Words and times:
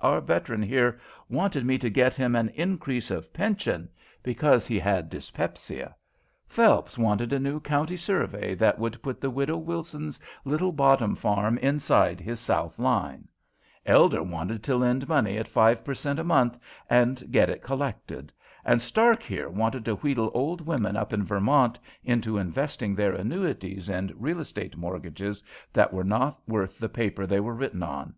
Our 0.00 0.22
veteran 0.22 0.62
here 0.62 0.98
wanted 1.28 1.66
me 1.66 1.76
to 1.76 1.90
get 1.90 2.14
him 2.14 2.34
an 2.34 2.48
increase 2.54 3.10
of 3.10 3.30
pension, 3.30 3.90
because 4.22 4.66
he 4.66 4.78
had 4.78 5.10
dyspepsia; 5.10 5.94
Phelps 6.46 6.96
wanted 6.96 7.30
a 7.30 7.38
new 7.38 7.60
county 7.60 7.98
survey 7.98 8.54
that 8.54 8.78
would 8.78 9.02
put 9.02 9.20
the 9.20 9.28
widow 9.28 9.58
Wilson's 9.58 10.18
little 10.46 10.72
bottom 10.72 11.14
farm 11.14 11.58
inside 11.58 12.20
his 12.20 12.40
south 12.40 12.78
line; 12.78 13.28
Elder 13.84 14.22
wanted 14.22 14.62
to 14.62 14.76
lend 14.76 15.06
money 15.10 15.36
at 15.36 15.46
5 15.46 15.84
per 15.84 15.92
cent, 15.94 16.18
a 16.18 16.24
month, 16.24 16.58
and 16.88 17.30
get 17.30 17.50
it 17.50 17.62
collected; 17.62 18.32
and 18.64 18.80
Stark 18.80 19.22
here 19.22 19.50
wanted 19.50 19.84
to 19.84 19.96
wheedle 19.96 20.30
old 20.32 20.62
women 20.62 20.96
up 20.96 21.12
in 21.12 21.22
Vermont 21.22 21.78
into 22.02 22.38
investing 22.38 22.94
their 22.94 23.12
annuities 23.12 23.90
in 23.90 24.10
real 24.16 24.40
estate 24.40 24.74
mortgages 24.74 25.44
that 25.74 25.92
are 25.92 26.02
not 26.02 26.40
worth 26.48 26.78
the 26.78 26.88
paper 26.88 27.26
they 27.26 27.36
are 27.36 27.42
written 27.52 27.82
on. 27.82 28.14